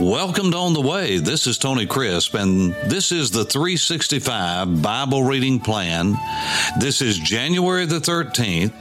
[0.00, 1.18] Welcome to On the Way.
[1.18, 6.16] This is Tony Crisp, and this is the 365 Bible reading plan.
[6.78, 8.72] This is January the 13th,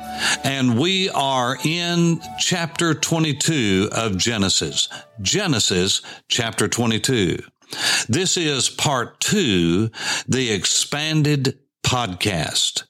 [0.46, 4.90] and we are in chapter 22 of Genesis.
[5.20, 7.40] Genesis chapter 22.
[8.08, 9.90] This is part two,
[10.28, 12.84] the expanded podcast.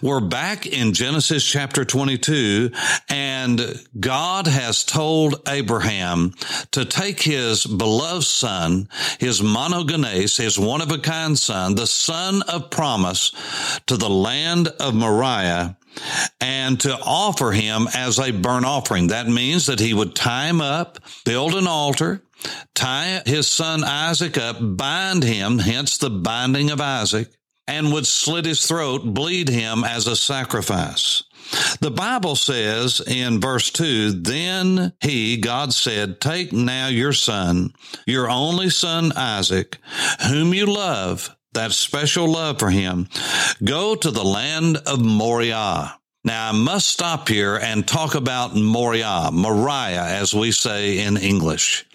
[0.00, 2.70] We're back in Genesis chapter 22
[3.08, 3.60] and
[3.98, 6.32] God has told Abraham
[6.70, 12.42] to take his beloved son, his monogenes, his one of a kind son, the son
[12.42, 13.32] of promise
[13.88, 15.76] to the land of Moriah
[16.40, 19.08] and to offer him as a burnt offering.
[19.08, 22.22] That means that he would tie him up, build an altar,
[22.76, 27.32] tie his son Isaac up, bind him, hence the binding of Isaac,
[27.68, 31.24] and would slit his throat, bleed him as a sacrifice.
[31.80, 37.72] The Bible says in verse 2 Then he, God said, Take now your son,
[38.06, 39.78] your only son Isaac,
[40.28, 43.08] whom you love, that special love for him,
[43.64, 45.98] go to the land of Moriah.
[46.24, 51.86] Now I must stop here and talk about Moriah, Moriah, as we say in English.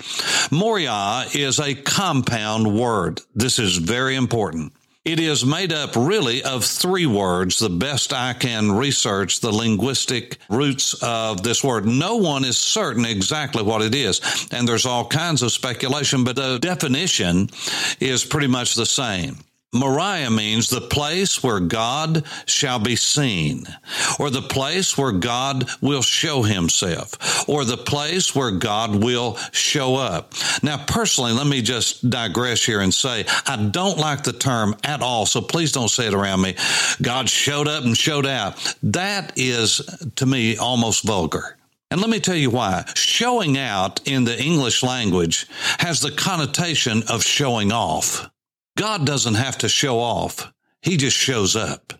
[0.49, 3.19] Moriah is a compound word.
[3.35, 4.71] This is very important.
[5.03, 10.37] It is made up really of three words, the best I can research the linguistic
[10.47, 11.87] roots of this word.
[11.87, 16.35] No one is certain exactly what it is, and there's all kinds of speculation, but
[16.35, 17.49] the definition
[17.99, 19.37] is pretty much the same.
[19.73, 23.63] Moriah means the place where God shall be seen,
[24.19, 29.95] or the place where God will show himself, or the place where God will show
[29.95, 30.33] up.
[30.61, 35.01] Now, personally, let me just digress here and say, I don't like the term at
[35.01, 36.55] all, so please don't say it around me.
[37.01, 38.75] God showed up and showed out.
[38.83, 39.77] That is,
[40.17, 41.57] to me, almost vulgar.
[41.89, 42.83] And let me tell you why.
[42.95, 45.47] Showing out in the English language
[45.79, 48.29] has the connotation of showing off.
[48.77, 50.51] God doesn't have to show off.
[50.81, 51.93] He just shows up.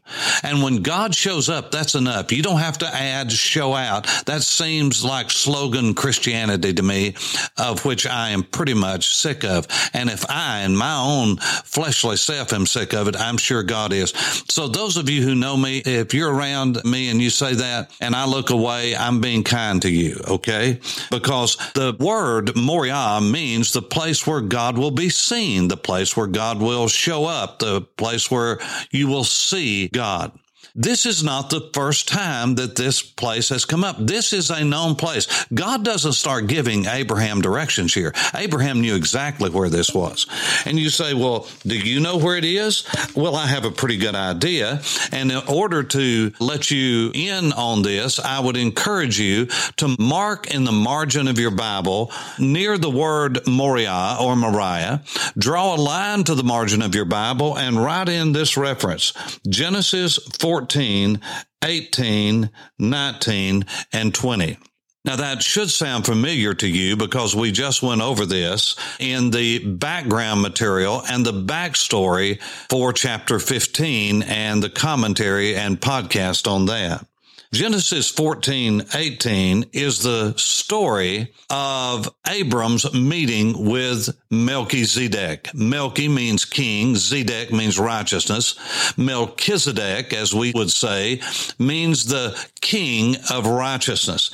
[0.44, 2.32] And when God shows up, that's enough.
[2.32, 4.08] You don't have to add show out.
[4.26, 7.16] That seems like slogan Christianity to me,
[7.58, 9.68] of which I am pretty much sick of.
[9.94, 13.94] And if I, in my own fleshly self, am sick of it, I'm sure God
[13.94, 14.12] is.
[14.50, 17.92] So those of you who know me, if you're around me and you say that
[18.00, 20.20] and I look away, I'm being kind to you.
[20.28, 20.80] Okay.
[21.10, 26.28] Because the word Moriah means the place where God will be seen, the place where
[26.28, 28.60] God will show up, the place where
[28.92, 30.01] you will see God.
[30.02, 30.41] God.
[30.76, 33.98] This is not the first time that this place has come up.
[34.00, 35.46] This is a known place.
[35.54, 38.14] God doesn't start giving Abraham directions here.
[38.34, 40.28] Abraham knew exactly where this was.
[40.66, 42.86] And you say, well, do you know where it is?
[43.16, 44.82] Well, I have a pretty good idea.
[45.12, 50.54] And in order to let you in on this, I would encourage you to mark
[50.54, 55.04] in the margin of your Bible near the word Moriah or Moriah,
[55.38, 59.14] draw a line to the margin of your Bible and write in this reference,
[59.48, 61.20] Genesis 14 14,
[61.64, 64.58] 18, 19, and 20.
[65.04, 69.58] Now that should sound familiar to you because we just went over this in the
[69.58, 72.40] background material and the backstory
[72.70, 77.08] for chapter 15 and the commentary and podcast on that.
[77.54, 85.44] Genesis 14, 18 is the story of Abram's meeting with Melchizedek.
[85.54, 86.96] Melchi means king.
[86.96, 88.56] Zedek means righteousness.
[88.98, 91.20] Melchizedek, as we would say,
[91.60, 94.32] means the king of righteousness.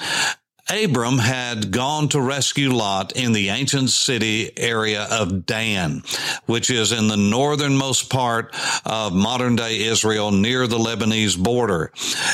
[0.69, 6.03] Abram had gone to rescue Lot in the ancient city area of Dan,
[6.45, 8.53] which is in the northernmost part
[8.85, 11.91] of modern day Israel near the Lebanese border.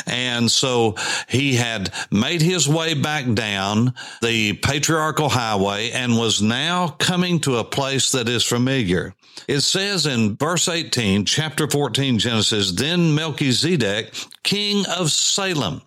[0.07, 0.95] And so
[1.29, 7.57] he had made his way back down the patriarchal highway and was now coming to
[7.57, 9.13] a place that is familiar.
[9.47, 14.13] It says in verse 18, chapter 14, Genesis, then Melchizedek,
[14.43, 15.81] king of Salem.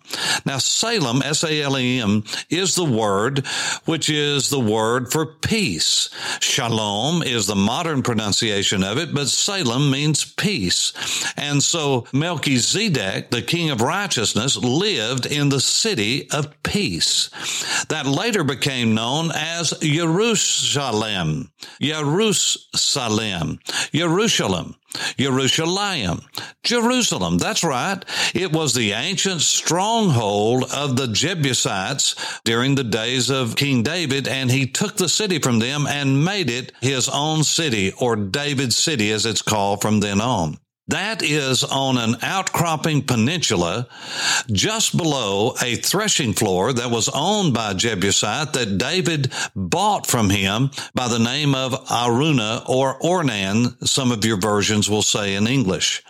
[0.45, 3.45] Now, Salem, S-A-L-E-M, is the word
[3.85, 6.09] which is the word for peace.
[6.39, 10.93] Shalom is the modern pronunciation of it, but Salem means peace.
[11.37, 17.29] And so Melchizedek, the king of righteousness, lived in the city of peace.
[17.89, 21.51] That later became known as Jerusalem.
[21.79, 23.36] Jerusalem.
[23.93, 24.75] Jerusalem.
[25.17, 26.21] Jerusalem.
[26.63, 28.03] Jerusalem, that's right.
[28.33, 34.49] It was the ancient stronghold of the Jebusites during the days of King David, and
[34.49, 39.11] he took the city from them and made it his own city, or David's city
[39.11, 40.57] as it's called from then on.
[40.89, 43.87] That is on an outcropping peninsula
[44.49, 50.71] just below a threshing floor that was owned by Jebusite that David bought from him
[50.95, 56.03] by the name of Araunah or Ornan, some of your versions will say in English.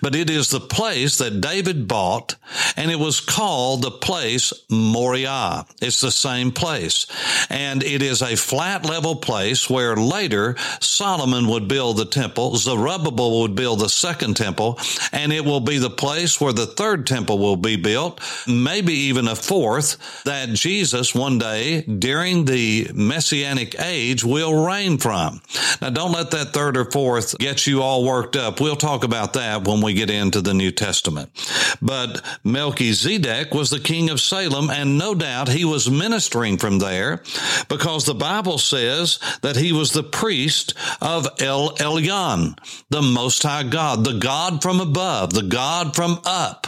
[0.00, 2.36] But it is the place that David bought
[2.76, 5.66] and it was called the place Moriah.
[5.82, 7.06] It's the same place.
[7.50, 13.42] And it is a flat level place where later Solomon would build the temple, Zerubbabel
[13.42, 14.78] would build the second temple,
[15.12, 19.28] and it will be the place where the third temple will be built, maybe even
[19.28, 25.40] a fourth that Jesus one day during the messianic age will reign from.
[25.80, 28.60] Now don't let that third or fourth get you all worked up.
[28.60, 31.30] We'll talk about that when we get into the New Testament.
[31.80, 37.22] But Melchizedek was the king of Salem, and no doubt he was ministering from there
[37.68, 42.58] because the Bible says that he was the priest of El Elyon,
[42.90, 43.87] the Most High God.
[43.88, 46.66] God, the God from above, the God from up.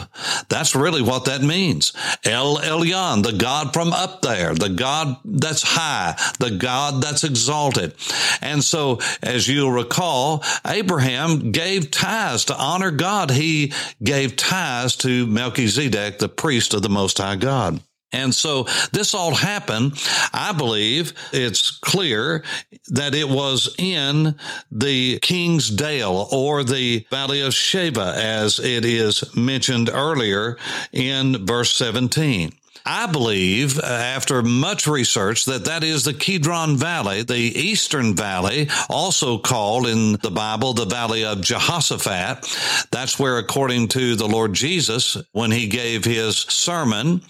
[0.49, 1.93] That's really what that means.
[2.25, 7.93] El Elyon, the God from up there, the God that's high, the God that's exalted.
[8.41, 13.29] And so, as you'll recall, Abraham gave tithes to honor God.
[13.29, 13.71] He
[14.01, 17.81] gave tithes to Melchizedek, the priest of the Most High God.
[18.11, 19.93] And so this all happened.
[20.33, 22.43] I believe it's clear
[22.87, 24.35] that it was in
[24.71, 30.57] the King's Dale or the Valley of Shaveh as it is mentioned earlier
[30.91, 32.53] in verse 17.
[32.85, 38.69] I believe, uh, after much research, that that is the Kidron Valley, the Eastern Valley,
[38.89, 42.87] also called in the Bible the Valley of Jehoshaphat.
[42.91, 47.21] That's where, according to the Lord Jesus, when he gave his sermon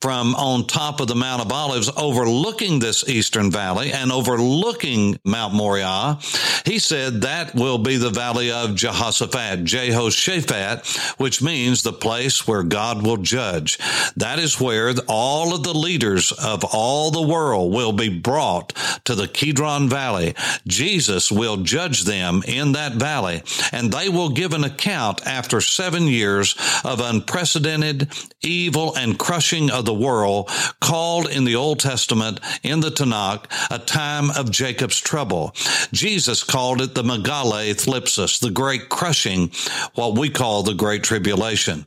[0.00, 5.54] from on top of the Mount of Olives, overlooking this Eastern Valley and overlooking Mount
[5.54, 6.18] Moriah,
[6.64, 10.86] he said that will be the Valley of Jehoshaphat, Jehoshaphat,
[11.18, 13.78] which means the place where God will judge.
[14.16, 18.72] That is where all of the leaders of all the world will be brought
[19.04, 20.34] to the Kidron Valley.
[20.66, 23.42] Jesus will judge them in that valley,
[23.72, 26.54] and they will give an account after seven years
[26.84, 28.08] of unprecedented
[28.42, 30.50] evil and crushing of the world,
[30.80, 35.54] called in the Old Testament, in the Tanakh, a time of Jacob's trouble.
[35.92, 39.50] Jesus called it the Megale Thlipsis, the great crushing,
[39.94, 41.86] what we call the Great Tribulation.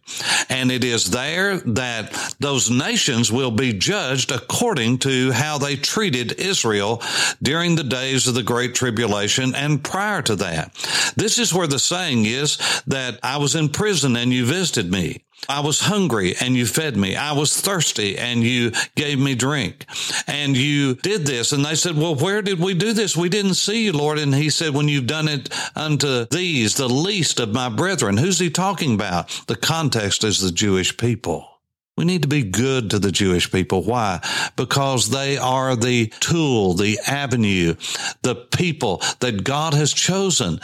[0.50, 5.75] And it is there that those nations nations will be judged according to how they
[5.75, 7.01] treated Israel
[7.41, 10.73] during the days of the Great Tribulation and prior to that.
[11.17, 12.57] This is where the saying is
[12.88, 15.21] that I was in prison and you visited me.
[15.50, 17.17] I was hungry and you fed me.
[17.17, 19.85] I was thirsty and you gave me drink.
[20.25, 21.51] And you did this.
[21.51, 23.17] And they said, Well, where did we do this?
[23.17, 24.17] We didn't see you, Lord.
[24.17, 28.15] And he said, When you've done it unto these, the least of my brethren.
[28.15, 29.27] Who's he talking about?
[29.47, 31.52] The context is the Jewish people.
[31.95, 33.84] We need to be good to the Jewish people.
[33.84, 34.19] Why?
[34.56, 37.75] Because they are the tool, the avenue,
[38.24, 40.60] the people that God has chosen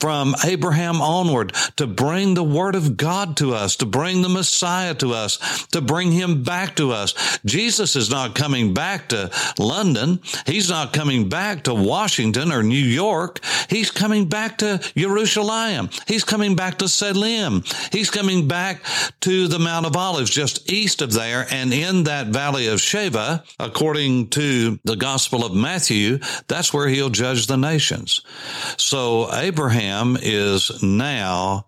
[0.00, 4.94] from Abraham onward to bring the word of God to us, to bring the Messiah
[4.94, 7.38] to us, to bring him back to us.
[7.44, 10.20] Jesus is not coming back to London.
[10.46, 13.40] He's not coming back to Washington or New York.
[13.68, 15.90] He's coming back to Jerusalem.
[16.06, 17.64] He's coming back to Salem.
[17.92, 18.82] He's coming back
[19.20, 23.42] to the Mount of Olives just east of there and in that valley of Shaveh,
[23.58, 28.22] according to the Gospel of Matthew, that's where he'll judge the nations.
[28.76, 31.66] So Abraham is now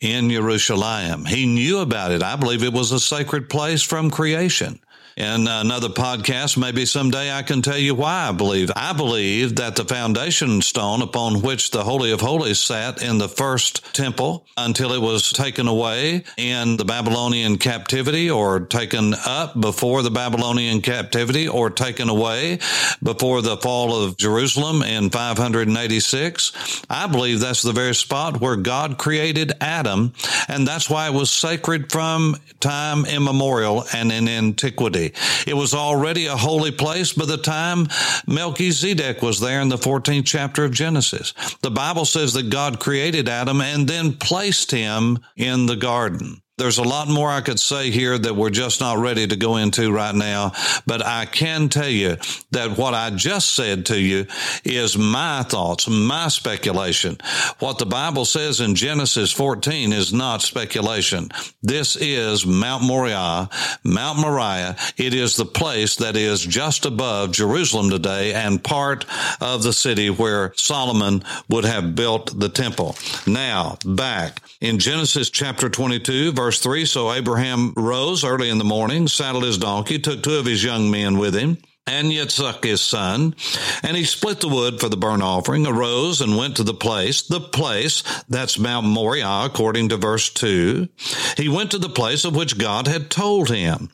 [0.00, 1.24] in Jerusalem.
[1.24, 2.22] He knew about it.
[2.22, 4.80] I believe it was a sacred place from creation
[5.16, 6.58] in another podcast.
[6.58, 8.70] Maybe someday I can tell you why I believe.
[8.76, 13.28] I believe that the foundation stone upon which the Holy of Holies sat in the
[13.28, 20.02] first temple until it was taken away in the Babylonian captivity or taken up before
[20.02, 22.58] the Babylonian captivity or taken away
[23.02, 26.82] before the fall of Jerusalem in 586.
[26.90, 30.12] I believe that's the very spot where God created Adam,
[30.48, 35.05] and that's why it was sacred from time immemorial and in antiquity.
[35.46, 37.88] It was already a holy place by the time
[38.26, 41.34] Melchizedek was there in the 14th chapter of Genesis.
[41.62, 46.42] The Bible says that God created Adam and then placed him in the garden.
[46.58, 49.56] There's a lot more I could say here that we're just not ready to go
[49.56, 50.52] into right now,
[50.86, 52.16] but I can tell you
[52.52, 54.26] that what I just said to you
[54.64, 57.18] is my thoughts, my speculation.
[57.58, 61.28] What the Bible says in Genesis 14 is not speculation.
[61.62, 63.50] This is Mount Moriah,
[63.84, 64.76] Mount Moriah.
[64.96, 69.04] It is the place that is just above Jerusalem today and part
[69.42, 72.96] of the city where Solomon would have built the temple.
[73.26, 79.08] Now, back in Genesis chapter 22, verse 3, so Abraham rose early in the morning,
[79.08, 83.34] saddled his donkey, took two of his young men with him, and Yitzchak his son.
[83.82, 87.22] And he split the wood for the burnt offering, arose and went to the place,
[87.22, 90.88] the place, that's Mount Moriah, according to verse 2.
[91.36, 93.90] He went to the place of which God had told him.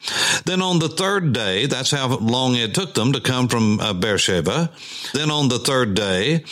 [0.47, 3.93] Then on the third day, that's how long it took them to come from uh,
[3.93, 4.71] Beersheba.
[5.13, 6.45] Then on the third day,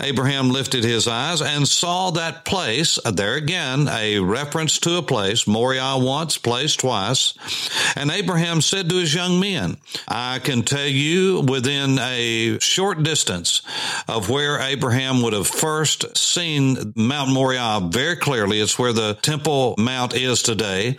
[0.00, 2.98] Abraham lifted his eyes and saw that place.
[3.04, 7.34] Uh, there again, a reference to a place, Moriah once, place twice.
[7.96, 9.76] And Abraham said to his young men,
[10.08, 13.62] I can tell you within a short distance
[14.06, 18.60] of where Abraham would have first seen Mount Moriah very clearly.
[18.60, 20.96] It's where the Temple Mount is today.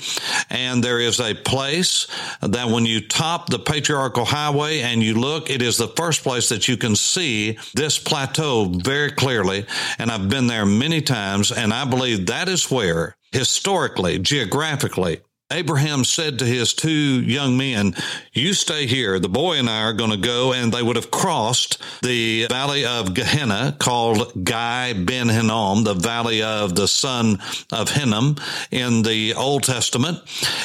[0.50, 2.08] And there is a place
[2.42, 6.50] that when you top the patriarchal highway and you look, it is the first place
[6.50, 9.66] that you can see this plateau very clearly.
[9.98, 11.52] And I've been there many times.
[11.52, 17.96] And I believe that is where historically, geographically, Abraham said to his two young men,
[18.34, 19.20] You stay here.
[19.20, 20.54] The boy and I are going to go.
[20.54, 26.44] And they would have crossed the valley of Gehenna called Gai Ben Hinnom, the valley
[26.44, 27.42] of the son
[27.72, 28.38] of Hinnom
[28.70, 30.20] in the Old Testament.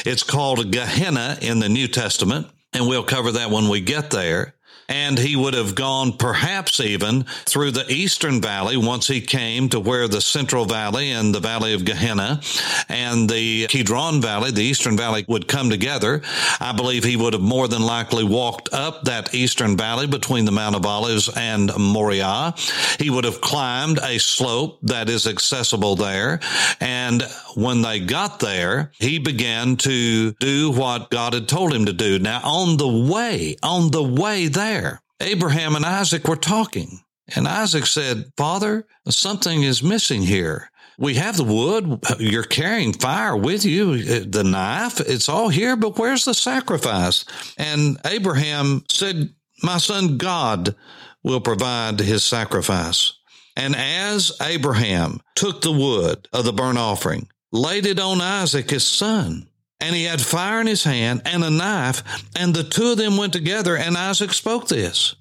[0.04, 2.48] It's called Gehenna in the New Testament.
[2.74, 4.53] And we'll cover that when we get there
[4.88, 9.80] and he would have gone perhaps even through the eastern valley once he came to
[9.80, 12.40] where the central valley and the valley of Gehenna
[12.88, 16.22] and the Kidron valley, the eastern valley would come together.
[16.60, 20.52] I believe he would have more than likely walked up that eastern valley between the
[20.52, 22.54] Mount of Olives and Moriah.
[22.98, 26.40] He would have climbed a slope that is accessible there.
[26.80, 27.22] And
[27.54, 32.18] when they got there, he began to do what God had told him to do.
[32.18, 34.83] Now on the way, on the way there, there.
[35.20, 37.00] Abraham and Isaac were talking,
[37.34, 40.70] and Isaac said, Father, something is missing here.
[40.98, 42.04] We have the wood.
[42.20, 45.00] You're carrying fire with you, the knife.
[45.00, 47.24] It's all here, but where's the sacrifice?
[47.58, 50.76] And Abraham said, My son, God
[51.22, 53.14] will provide his sacrifice.
[53.56, 58.86] And as Abraham took the wood of the burnt offering, laid it on Isaac, his
[58.86, 59.48] son,
[59.84, 62.02] and he had fire in his hand and a knife,
[62.34, 65.14] and the two of them went together, and Isaac spoke this.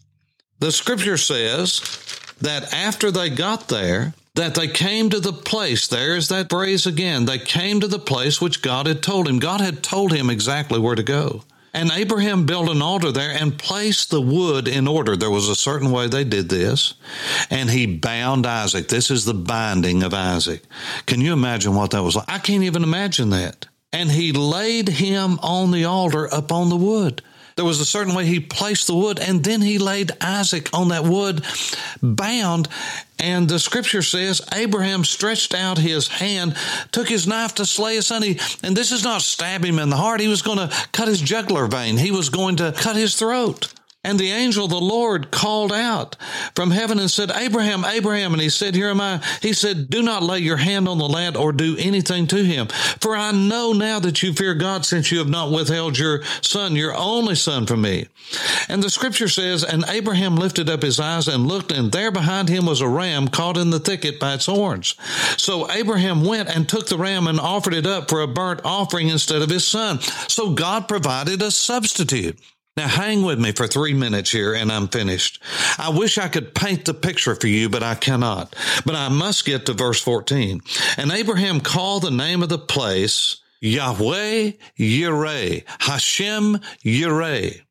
[0.59, 1.81] The scripture says
[2.39, 5.87] that after they got there, that they came to the place.
[5.87, 7.25] There's that phrase again.
[7.25, 9.37] They came to the place which God had told him.
[9.39, 11.43] God had told him exactly where to go.
[11.73, 15.15] And Abraham built an altar there and placed the wood in order.
[15.15, 16.93] There was a certain way they did this.
[17.49, 18.87] And he bound Isaac.
[18.87, 20.63] This is the binding of Isaac.
[21.05, 22.29] Can you imagine what that was like?
[22.29, 27.21] I can't even imagine that and he laid him on the altar upon the wood.
[27.55, 30.87] There was a certain way he placed the wood, and then he laid Isaac on
[30.89, 31.43] that wood,
[32.01, 32.67] bound.
[33.19, 36.55] And the scripture says Abraham stretched out his hand,
[36.91, 38.23] took his knife to slay his son.
[38.23, 40.19] He, and this is not stab him in the heart.
[40.19, 41.97] He was going to cut his jugular vein.
[41.97, 43.71] He was going to cut his throat.
[44.05, 46.17] And the angel of the Lord called out
[46.55, 48.33] from heaven and said, Abraham, Abraham.
[48.33, 49.21] And he said, Here am I.
[49.41, 52.67] He said, Do not lay your hand on the lad or do anything to him.
[52.99, 56.75] For I know now that you fear God since you have not withheld your son,
[56.75, 58.07] your only son from me.
[58.67, 62.49] And the scripture says, And Abraham lifted up his eyes and looked, and there behind
[62.49, 64.95] him was a ram caught in the thicket by its horns.
[65.37, 69.07] So Abraham went and took the ram and offered it up for a burnt offering
[69.07, 70.01] instead of his son.
[70.27, 72.37] So God provided a substitute.
[72.75, 75.41] Now, hang with me for three minutes here and I'm finished.
[75.77, 78.55] I wish I could paint the picture for you, but I cannot.
[78.83, 80.59] But I must get to verse 14.
[80.97, 87.61] And Abraham called the name of the place Yahweh Yireh, Hashem Yireh.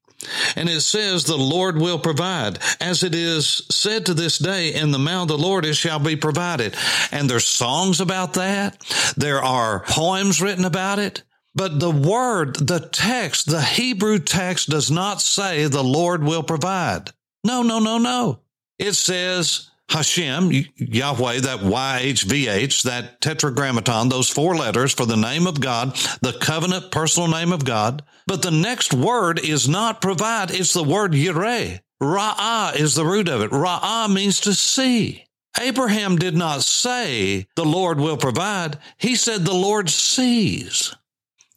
[0.54, 2.60] And it says, The Lord will provide.
[2.80, 5.98] As it is said to this day, In the mount of the Lord it shall
[5.98, 6.76] be provided.
[7.10, 8.78] And there's songs about that.
[9.16, 11.24] There are poems written about it.
[11.54, 17.10] But the word, the text, the Hebrew text does not say the Lord will provide.
[17.44, 18.40] No, no, no, no.
[18.78, 25.60] It says Hashem, Yahweh, that YHVH, that tetragrammaton, those four letters for the name of
[25.60, 28.02] God, the covenant personal name of God.
[28.26, 31.80] But the next word is not provide, it's the word Yireh.
[32.02, 33.50] Ra'ah is the root of it.
[33.50, 35.26] Ra'ah means to see.
[35.60, 38.78] Abraham did not say the Lord will provide.
[38.96, 40.96] He said the Lord sees.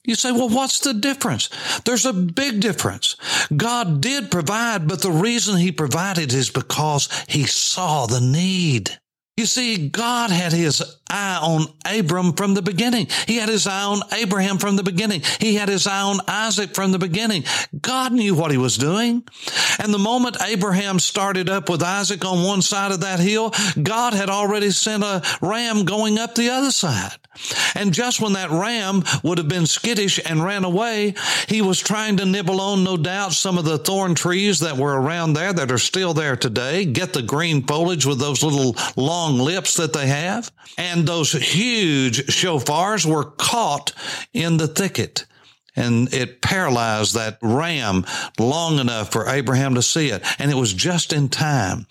[0.05, 1.49] You say, well, what's the difference?
[1.83, 3.15] There's a big difference.
[3.55, 8.99] God did provide, but the reason he provided is because he saw the need.
[9.37, 13.07] You see, God had his eye on Abram from the beginning.
[13.27, 15.23] He had his eye on Abraham from the beginning.
[15.41, 17.43] He had his eye on Isaac from the beginning.
[17.81, 19.27] God knew what he was doing.
[19.79, 24.13] And the moment Abraham started up with Isaac on one side of that hill, God
[24.13, 27.17] had already sent a ram going up the other side.
[27.75, 31.15] And just when that ram would have been skittish and ran away,
[31.47, 34.99] he was trying to nibble on, no doubt, some of the thorn trees that were
[34.99, 39.37] around there that are still there today, get the green foliage with those little long
[39.37, 40.51] lips that they have.
[40.77, 43.93] And those huge shofars were caught
[44.33, 45.25] in the thicket
[45.75, 48.05] and it paralyzed that ram
[48.39, 50.23] long enough for Abraham to see it.
[50.39, 51.85] And it was just in time.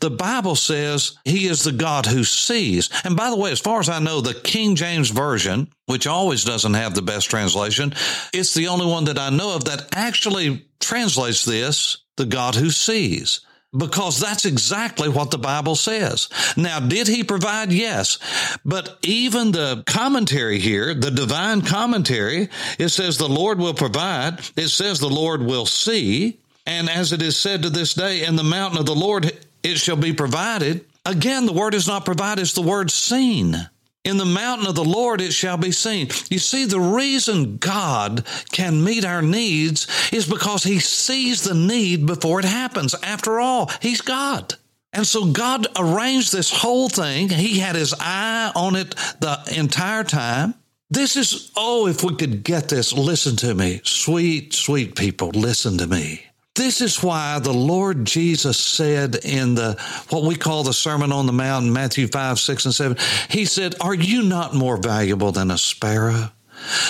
[0.00, 2.90] The Bible says he is the God who sees.
[3.04, 6.44] And by the way, as far as I know, the King James Version, which always
[6.44, 7.94] doesn't have the best translation,
[8.32, 12.70] it's the only one that I know of that actually translates this, the God who
[12.70, 13.40] sees
[13.76, 16.28] because that's exactly what the Bible says.
[16.56, 17.72] Now, did he provide?
[17.72, 18.18] Yes.
[18.64, 24.40] But even the commentary here, the divine commentary, it says the Lord will provide.
[24.56, 26.38] It says the Lord will see.
[26.66, 29.78] And as it is said to this day, in the mountain of the Lord it
[29.78, 30.84] shall be provided.
[31.04, 33.68] Again, the word is not provided, it's the word seen.
[34.06, 36.10] In the mountain of the Lord it shall be seen.
[36.30, 42.06] You see, the reason God can meet our needs is because he sees the need
[42.06, 42.94] before it happens.
[43.02, 44.54] After all, he's God.
[44.92, 47.28] And so God arranged this whole thing.
[47.28, 50.54] He had his eye on it the entire time.
[50.88, 53.80] This is, oh, if we could get this, listen to me.
[53.82, 56.22] Sweet, sweet people, listen to me.
[56.56, 61.26] This is why the Lord Jesus said in the what we call the Sermon on
[61.26, 62.96] the Mount, Matthew 5, 6, and 7,
[63.28, 66.30] He said, Are you not more valuable than a sparrow?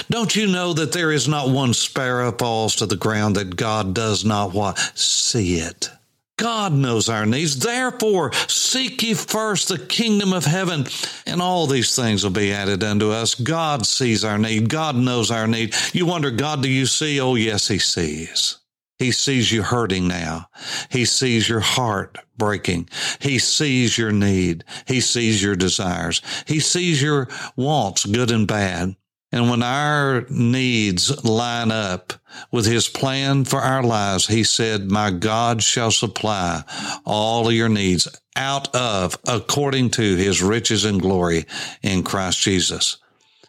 [0.09, 3.93] Don't you know that there is not one sparrow falls to the ground that God
[3.93, 4.79] does not what?
[4.95, 5.91] See it.
[6.37, 7.59] God knows our needs.
[7.59, 10.87] Therefore, seek ye first the kingdom of heaven,
[11.27, 13.35] and all these things will be added unto us.
[13.35, 14.69] God sees our need.
[14.69, 15.75] God knows our need.
[15.93, 17.21] You wonder, God, do you see?
[17.21, 18.59] Oh, yes, He sees.
[18.99, 20.49] He sees you hurting now.
[20.91, 22.89] He sees your heart breaking.
[23.21, 24.65] He sees your need.
[24.87, 26.23] He sees your desires.
[26.47, 28.97] He sees your wants, good and bad.
[29.33, 32.15] And when our needs line up
[32.51, 36.63] with his plan for our lives, he said, My God shall supply
[37.05, 41.45] all of your needs out of according to his riches and glory
[41.83, 42.97] in Christ Jesus.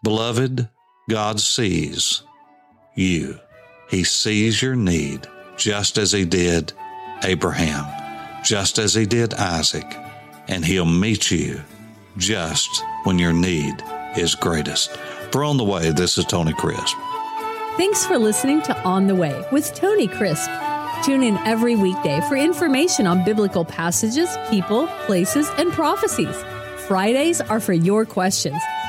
[0.03, 0.67] Beloved,
[1.10, 2.23] God sees
[2.95, 3.39] you.
[3.89, 5.27] He sees your need
[5.58, 6.72] just as he did
[7.24, 7.86] Abraham,
[8.43, 9.86] just as he did Isaac,
[10.48, 11.62] and he'll meet you
[12.17, 13.76] just when your need
[14.15, 14.96] is greatest.
[15.32, 16.96] For On the Way, this is Tony Crisp.
[17.76, 20.50] Thanks for listening to On the Way with Tony Crisp.
[21.04, 26.36] Tune in every weekday for information on biblical passages, people, places, and prophecies.
[26.88, 28.62] Fridays are for your questions.